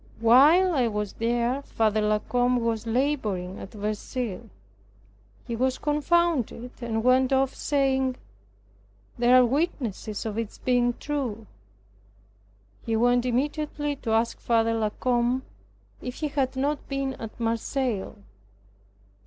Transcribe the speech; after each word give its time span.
While 0.19 0.73
I 0.73 0.87
was 0.87 1.13
there, 1.13 1.61
Father 1.61 2.01
La 2.01 2.17
Combe 2.17 2.57
was 2.59 2.87
laboring 2.87 3.59
at 3.59 3.69
Verceil." 3.73 4.49
He 5.45 5.55
was 5.55 5.77
confounded 5.77 6.71
and 6.81 7.03
went 7.03 7.31
off, 7.31 7.53
saying, 7.53 8.15
"There 9.19 9.35
are 9.39 9.45
witnesses 9.45 10.25
of 10.25 10.39
its 10.39 10.57
being 10.57 10.93
true." 10.93 11.45
He 12.83 12.95
went 12.95 13.27
immediately 13.27 13.95
to 13.97 14.09
ask 14.13 14.39
Father 14.39 14.73
La 14.73 14.89
Combe 14.89 15.43
if 16.01 16.15
he 16.15 16.29
had 16.29 16.55
not 16.55 16.89
been 16.89 17.13
at 17.21 17.39
Marseilles. 17.39 18.15